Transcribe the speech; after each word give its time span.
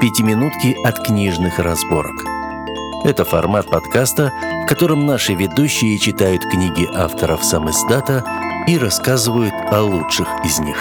«Пятиминутки 0.00 0.76
от 0.84 1.04
книжных 1.04 1.58
разборок». 1.58 2.24
Это 3.04 3.24
формат 3.24 3.68
подкаста, 3.68 4.32
в 4.62 4.68
котором 4.68 5.06
наши 5.06 5.34
ведущие 5.34 5.98
читают 5.98 6.44
книги 6.44 6.86
авторов 6.94 7.42
сам 7.42 7.68
издата 7.68 8.24
и 8.68 8.78
рассказывают 8.78 9.54
о 9.72 9.82
лучших 9.82 10.28
из 10.44 10.60
них. 10.60 10.76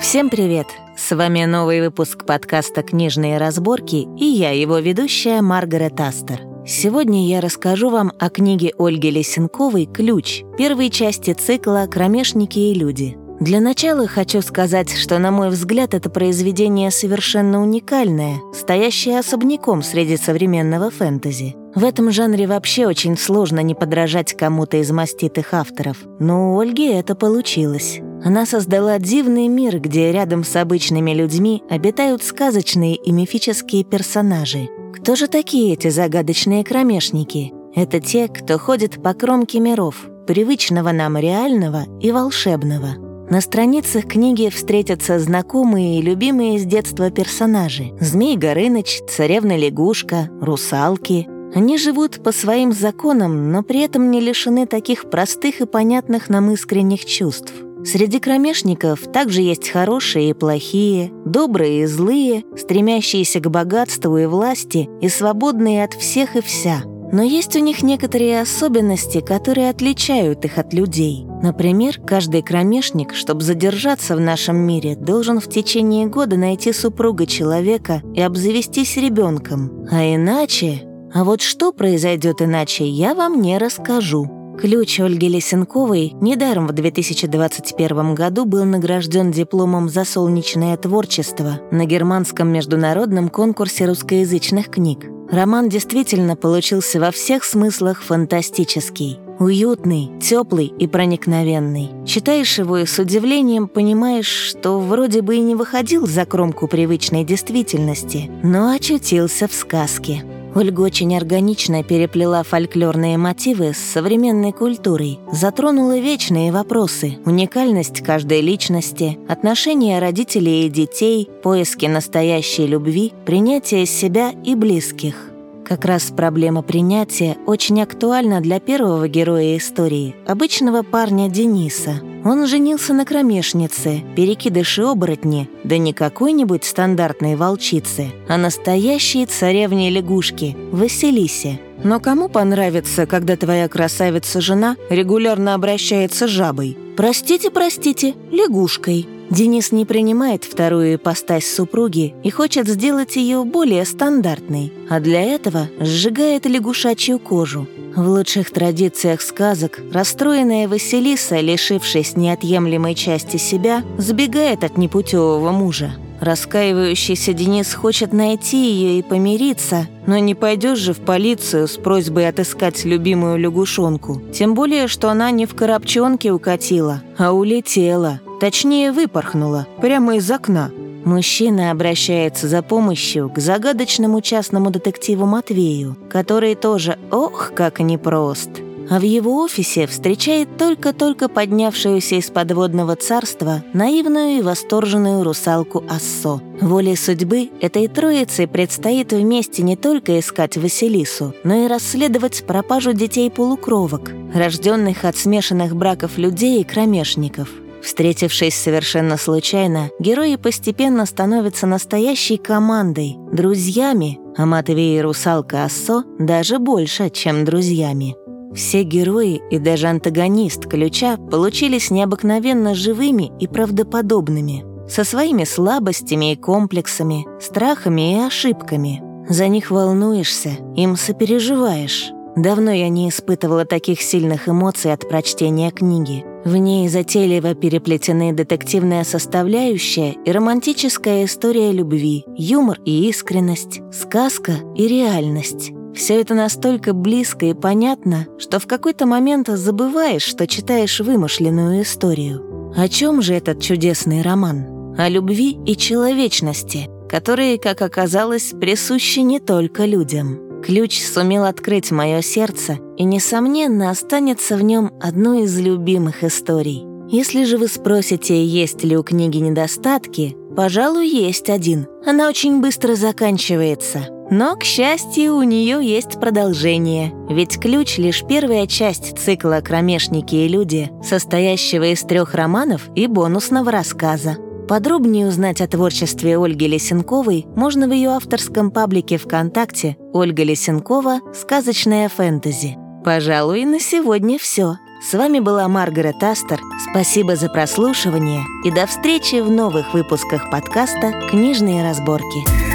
Всем 0.00 0.30
привет! 0.30 0.68
С 0.96 1.12
вами 1.16 1.44
новый 1.44 1.80
выпуск 1.80 2.24
подкаста 2.24 2.84
«Книжные 2.84 3.38
разборки» 3.38 4.06
и 4.16 4.24
я, 4.24 4.52
его 4.52 4.78
ведущая 4.78 5.42
Маргарет 5.42 6.00
Астер. 6.00 6.42
Сегодня 6.64 7.26
я 7.26 7.40
расскажу 7.40 7.90
вам 7.90 8.12
о 8.20 8.30
книге 8.30 8.72
Ольги 8.78 9.10
Лесенковой 9.10 9.86
«Ключ», 9.86 10.44
первой 10.56 10.88
части 10.88 11.32
цикла 11.32 11.88
«Кромешники 11.90 12.60
и 12.60 12.74
люди». 12.74 13.23
Для 13.44 13.60
начала 13.60 14.06
хочу 14.06 14.40
сказать, 14.40 14.90
что, 14.90 15.18
на 15.18 15.30
мой 15.30 15.50
взгляд, 15.50 15.92
это 15.92 16.08
произведение 16.08 16.90
совершенно 16.90 17.60
уникальное, 17.60 18.36
стоящее 18.54 19.18
особняком 19.18 19.82
среди 19.82 20.16
современного 20.16 20.90
фэнтези. 20.90 21.54
В 21.74 21.84
этом 21.84 22.10
жанре 22.10 22.46
вообще 22.46 22.86
очень 22.86 23.18
сложно 23.18 23.60
не 23.60 23.74
подражать 23.74 24.32
кому-то 24.32 24.78
из 24.78 24.90
маститых 24.90 25.52
авторов, 25.52 25.98
но 26.18 26.54
у 26.54 26.58
Ольги 26.58 26.86
это 26.86 27.14
получилось. 27.14 28.00
Она 28.24 28.46
создала 28.46 28.98
дивный 28.98 29.48
мир, 29.48 29.78
где 29.78 30.10
рядом 30.10 30.42
с 30.42 30.56
обычными 30.56 31.10
людьми 31.10 31.62
обитают 31.68 32.22
сказочные 32.22 32.94
и 32.94 33.12
мифические 33.12 33.84
персонажи. 33.84 34.70
Кто 34.94 35.16
же 35.16 35.28
такие 35.28 35.74
эти 35.74 35.90
загадочные 35.90 36.64
кромешники? 36.64 37.52
Это 37.74 38.00
те, 38.00 38.26
кто 38.28 38.56
ходит 38.56 39.02
по 39.02 39.12
кромке 39.12 39.60
миров, 39.60 40.06
привычного 40.26 40.92
нам 40.92 41.18
реального 41.18 41.84
и 42.00 42.10
волшебного. 42.10 43.13
На 43.30 43.40
страницах 43.40 44.06
книги 44.06 44.50
встретятся 44.50 45.18
знакомые 45.18 45.98
и 45.98 46.02
любимые 46.02 46.58
с 46.58 46.64
детства 46.64 47.10
персонажи. 47.10 47.92
Змей 47.98 48.36
Горыныч, 48.36 49.00
царевна-лягушка, 49.08 50.28
русалки. 50.40 51.26
Они 51.54 51.78
живут 51.78 52.22
по 52.22 52.32
своим 52.32 52.72
законам, 52.72 53.50
но 53.50 53.62
при 53.62 53.80
этом 53.80 54.10
не 54.10 54.20
лишены 54.20 54.66
таких 54.66 55.08
простых 55.08 55.60
и 55.60 55.66
понятных 55.66 56.28
нам 56.28 56.50
искренних 56.50 57.06
чувств. 57.06 57.52
Среди 57.84 58.18
кромешников 58.18 59.00
также 59.12 59.40
есть 59.40 59.68
хорошие 59.68 60.30
и 60.30 60.34
плохие, 60.34 61.10
добрые 61.24 61.82
и 61.82 61.86
злые, 61.86 62.44
стремящиеся 62.56 63.40
к 63.40 63.50
богатству 63.50 64.16
и 64.18 64.26
власти 64.26 64.88
и 65.00 65.08
свободные 65.08 65.84
от 65.84 65.94
всех 65.94 66.36
и 66.36 66.40
вся– 66.40 66.82
но 67.14 67.22
есть 67.22 67.54
у 67.54 67.60
них 67.60 67.84
некоторые 67.84 68.40
особенности, 68.40 69.20
которые 69.20 69.70
отличают 69.70 70.44
их 70.44 70.58
от 70.58 70.74
людей. 70.74 71.24
Например, 71.42 72.00
каждый 72.00 72.42
кромешник, 72.42 73.14
чтобы 73.14 73.42
задержаться 73.42 74.16
в 74.16 74.20
нашем 74.20 74.56
мире, 74.56 74.96
должен 74.96 75.38
в 75.38 75.48
течение 75.48 76.06
года 76.06 76.36
найти 76.36 76.72
супруга 76.72 77.26
человека 77.26 78.02
и 78.14 78.20
обзавестись 78.20 78.96
ребенком. 78.96 79.86
А 79.92 80.02
иначе... 80.02 80.88
А 81.14 81.22
вот 81.22 81.42
что 81.42 81.72
произойдет 81.72 82.42
иначе, 82.42 82.88
я 82.88 83.14
вам 83.14 83.40
не 83.40 83.56
расскажу. 83.58 84.43
Ключ 84.58 85.00
Ольги 85.00 85.28
Лесенковой 85.28 86.12
недаром 86.20 86.68
в 86.68 86.72
2021 86.72 88.14
году 88.14 88.44
был 88.44 88.64
награжден 88.64 89.32
дипломом 89.32 89.88
за 89.88 90.04
солнечное 90.04 90.76
творчество 90.76 91.60
на 91.72 91.84
германском 91.86 92.48
международном 92.48 93.30
конкурсе 93.30 93.86
русскоязычных 93.86 94.70
книг. 94.70 95.06
Роман 95.30 95.68
действительно 95.68 96.36
получился 96.36 97.00
во 97.00 97.10
всех 97.10 97.44
смыслах 97.44 98.02
фантастический. 98.02 99.18
Уютный, 99.40 100.12
теплый 100.22 100.66
и 100.66 100.86
проникновенный. 100.86 101.90
Читаешь 102.06 102.58
его 102.58 102.78
и 102.78 102.86
с 102.86 102.98
удивлением 103.00 103.66
понимаешь, 103.66 104.28
что 104.28 104.78
вроде 104.78 105.22
бы 105.22 105.36
и 105.36 105.40
не 105.40 105.56
выходил 105.56 106.06
за 106.06 106.24
кромку 106.24 106.68
привычной 106.68 107.24
действительности, 107.24 108.30
но 108.44 108.70
очутился 108.70 109.48
в 109.48 109.52
сказке. 109.52 110.22
Ольга 110.54 110.82
очень 110.82 111.16
органично 111.16 111.82
переплела 111.82 112.42
фольклорные 112.44 113.18
мотивы 113.18 113.74
с 113.74 113.78
современной 113.78 114.52
культурой, 114.52 115.18
затронула 115.32 115.98
вечные 115.98 116.52
вопросы, 116.52 117.18
уникальность 117.24 118.02
каждой 118.02 118.40
личности, 118.40 119.18
отношения 119.28 119.98
родителей 119.98 120.66
и 120.66 120.70
детей, 120.70 121.28
поиски 121.42 121.86
настоящей 121.86 122.68
любви, 122.68 123.12
принятие 123.26 123.84
себя 123.84 124.30
и 124.44 124.54
близких. 124.54 125.33
Как 125.64 125.86
раз 125.86 126.12
проблема 126.14 126.60
принятия 126.60 127.38
очень 127.46 127.82
актуальна 127.82 128.42
для 128.42 128.60
первого 128.60 129.08
героя 129.08 129.56
истории, 129.56 130.14
обычного 130.26 130.82
парня 130.82 131.30
Дениса. 131.30 132.00
Он 132.22 132.46
женился 132.46 132.92
на 132.92 133.06
кромешнице, 133.06 134.02
перекидыши-оборотни, 134.14 135.48
да 135.64 135.78
не 135.78 135.94
какой-нибудь 135.94 136.64
стандартной 136.64 137.36
волчице, 137.36 138.12
а 138.28 138.36
настоящей 138.36 139.24
царевне-лягушки, 139.24 140.54
Василисе. 140.70 141.58
Но 141.82 141.98
кому 141.98 142.28
понравится, 142.28 143.06
когда 143.06 143.36
твоя 143.36 143.68
красавица-жена 143.68 144.76
регулярно 144.90 145.54
обращается 145.54 146.28
жабой? 146.28 146.76
Простите, 146.96 147.50
простите, 147.50 148.14
лягушкой. 148.30 149.06
Денис 149.30 149.72
не 149.72 149.84
принимает 149.84 150.44
вторую 150.44 150.96
ипостась 150.96 151.52
супруги 151.52 152.14
и 152.22 152.30
хочет 152.30 152.68
сделать 152.68 153.16
ее 153.16 153.44
более 153.44 153.84
стандартной, 153.84 154.72
а 154.88 155.00
для 155.00 155.22
этого 155.22 155.68
сжигает 155.80 156.46
лягушачью 156.46 157.18
кожу. 157.18 157.66
В 157.96 158.08
лучших 158.08 158.50
традициях 158.50 159.22
сказок 159.22 159.80
расстроенная 159.92 160.68
Василиса, 160.68 161.40
лишившись 161.40 162.16
неотъемлемой 162.16 162.94
части 162.94 163.36
себя, 163.36 163.84
сбегает 163.98 164.64
от 164.64 164.76
непутевого 164.76 165.52
мужа. 165.52 165.94
Раскаивающийся 166.20 167.32
Денис 167.32 167.74
хочет 167.74 168.12
найти 168.12 168.56
ее 168.56 168.98
и 168.98 169.02
помириться, 169.02 169.86
но 170.06 170.18
не 170.18 170.34
пойдешь 170.34 170.78
же 170.78 170.92
в 170.92 171.00
полицию 171.00 171.68
с 171.68 171.76
просьбой 171.76 172.28
отыскать 172.28 172.84
любимую 172.84 173.38
лягушонку. 173.38 174.22
Тем 174.32 174.54
более, 174.54 174.88
что 174.88 175.10
она 175.10 175.30
не 175.30 175.46
в 175.46 175.54
коробчонке 175.54 176.32
укатила, 176.32 177.02
а 177.18 177.32
улетела. 177.32 178.20
Точнее, 178.44 178.92
выпорхнула, 178.92 179.66
прямо 179.80 180.16
из 180.16 180.30
окна. 180.30 180.70
Мужчина 181.06 181.70
обращается 181.70 182.46
за 182.46 182.60
помощью 182.60 183.30
к 183.30 183.38
загадочному 183.38 184.20
частному 184.20 184.70
детективу 184.70 185.24
Матвею, 185.24 185.96
который 186.10 186.54
тоже 186.54 186.98
ох, 187.10 187.52
как 187.54 187.80
непрост. 187.80 188.50
А 188.90 188.98
в 188.98 189.02
его 189.02 189.38
офисе 189.38 189.86
встречает 189.86 190.58
только-только 190.58 191.30
поднявшуюся 191.30 192.16
из 192.16 192.28
подводного 192.28 192.96
царства 192.96 193.64
наивную 193.72 194.40
и 194.40 194.42
восторженную 194.42 195.24
русалку 195.24 195.82
Ассо. 195.88 196.42
Волей 196.60 196.96
судьбы 196.96 197.48
этой 197.62 197.88
троице 197.88 198.46
предстоит 198.46 199.14
вместе 199.14 199.62
не 199.62 199.76
только 199.76 200.20
искать 200.20 200.58
Василису, 200.58 201.34
но 201.44 201.64
и 201.64 201.66
расследовать 201.66 202.44
пропажу 202.46 202.92
детей-полукровок, 202.92 204.12
рожденных 204.34 205.06
от 205.06 205.16
смешанных 205.16 205.74
браков 205.74 206.18
людей 206.18 206.60
и 206.60 206.64
кромешников– 206.64 207.48
Встретившись 207.84 208.54
совершенно 208.54 209.18
случайно, 209.18 209.90
герои 210.00 210.36
постепенно 210.36 211.04
становятся 211.04 211.66
настоящей 211.66 212.38
командой, 212.38 213.16
друзьями, 213.30 214.18
а 214.38 214.46
Матвей 214.46 214.98
и 214.98 215.02
русалка 215.02 215.64
Ассо 215.64 216.02
даже 216.18 216.58
больше, 216.58 217.10
чем 217.10 217.44
друзьями. 217.44 218.16
Все 218.54 218.84
герои 218.84 219.42
и 219.50 219.58
даже 219.58 219.88
антагонист 219.88 220.66
Ключа 220.66 221.18
получились 221.18 221.90
необыкновенно 221.90 222.74
живыми 222.74 223.32
и 223.38 223.46
правдоподобными, 223.46 224.64
со 224.88 225.04
своими 225.04 225.44
слабостями 225.44 226.32
и 226.32 226.36
комплексами, 226.36 227.26
страхами 227.38 228.14
и 228.14 228.26
ошибками. 228.26 229.02
За 229.28 229.48
них 229.48 229.70
волнуешься, 229.70 230.52
им 230.74 230.96
сопереживаешь. 230.96 232.13
Давно 232.36 232.72
я 232.72 232.88
не 232.88 233.08
испытывала 233.08 233.64
таких 233.64 234.02
сильных 234.02 234.48
эмоций 234.48 234.92
от 234.92 235.08
прочтения 235.08 235.70
книги. 235.70 236.24
В 236.44 236.56
ней 236.56 236.88
затейливо 236.88 237.54
переплетены 237.54 238.32
детективная 238.32 239.04
составляющая 239.04 240.12
и 240.24 240.32
романтическая 240.32 241.24
история 241.24 241.70
любви, 241.70 242.24
юмор 242.36 242.80
и 242.84 243.08
искренность, 243.08 243.80
сказка 243.92 244.52
и 244.74 244.88
реальность. 244.88 245.72
Все 245.94 246.20
это 246.20 246.34
настолько 246.34 246.92
близко 246.92 247.46
и 247.46 247.54
понятно, 247.54 248.26
что 248.36 248.58
в 248.58 248.66
какой-то 248.66 249.06
момент 249.06 249.46
забываешь, 249.46 250.24
что 250.24 250.48
читаешь 250.48 250.98
вымышленную 250.98 251.82
историю. 251.82 252.72
О 252.76 252.88
чем 252.88 253.22
же 253.22 253.34
этот 253.34 253.62
чудесный 253.62 254.22
роман? 254.22 254.96
О 254.98 255.08
любви 255.08 255.56
и 255.64 255.76
человечности, 255.76 256.88
которые, 257.08 257.58
как 257.58 257.80
оказалось, 257.80 258.52
присущи 258.60 259.20
не 259.20 259.38
только 259.38 259.84
людям. 259.84 260.43
Ключ 260.64 261.02
сумел 261.02 261.44
открыть 261.44 261.90
мое 261.90 262.22
сердце, 262.22 262.78
и, 262.96 263.04
несомненно, 263.04 263.90
останется 263.90 264.56
в 264.56 264.62
нем 264.62 264.92
одной 264.98 265.42
из 265.42 265.58
любимых 265.60 266.24
историй. 266.24 266.86
Если 267.10 267.44
же 267.44 267.58
вы 267.58 267.68
спросите, 267.68 268.42
есть 268.42 268.82
ли 268.82 268.96
у 268.96 269.02
книги 269.02 269.36
недостатки, 269.36 270.34
пожалуй, 270.56 271.06
есть 271.06 271.50
один. 271.50 271.86
Она 272.06 272.28
очень 272.28 272.62
быстро 272.62 272.94
заканчивается. 272.94 274.08
Но, 274.30 274.56
к 274.56 274.64
счастью, 274.64 275.36
у 275.36 275.42
нее 275.42 275.80
есть 275.82 276.18
продолжение, 276.18 277.12
ведь 277.28 277.60
«Ключ»— 277.60 277.96
лишь 277.98 278.24
первая 278.26 278.66
часть 278.66 279.18
цикла 279.18 279.60
«Кромешники 279.62 280.34
и 280.34 280.48
люди», 280.48 280.90
состоящего 281.02 281.92
из 281.92 282.00
трех 282.00 282.34
романов 282.34 282.88
и 282.94 283.06
бонусного 283.06 283.70
рассказа. 283.70 284.38
Подробнее 284.68 285.26
узнать 285.26 285.60
о 285.60 285.66
творчестве 285.66 286.38
Ольги 286.38 286.66
Лесенковой 286.66 287.46
можно 287.54 287.86
в 287.86 287.92
ее 287.92 288.10
авторском 288.10 288.70
паблике 288.70 289.18
ВКонтакте 289.18 289.98
«Ольга 290.14 290.42
Лесенкова. 290.42 291.20
Сказочная 291.34 292.08
фэнтези». 292.08 292.78
Пожалуй, 293.04 293.66
на 293.66 293.78
сегодня 293.78 294.38
все. 294.38 294.76
С 295.02 295.12
вами 295.12 295.40
была 295.40 295.68
Маргарет 295.68 296.22
Астер. 296.22 296.60
Спасибо 296.90 297.36
за 297.36 297.50
прослушивание 297.50 298.40
и 298.64 298.70
до 298.70 298.86
встречи 298.86 299.42
в 299.42 299.50
новых 299.50 299.92
выпусках 299.92 300.50
подкаста 300.50 301.12
«Книжные 301.30 301.82
разборки». 301.82 302.73